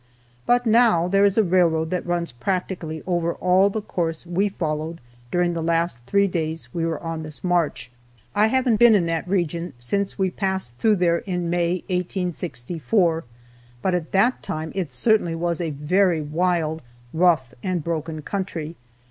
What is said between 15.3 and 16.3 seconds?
was a very